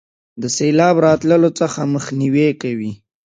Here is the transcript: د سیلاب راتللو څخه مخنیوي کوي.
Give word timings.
د 0.41 0.43
سیلاب 0.57 0.95
راتللو 1.05 1.49
څخه 1.59 1.79
مخنیوي 1.93 2.49
کوي. 2.61 2.91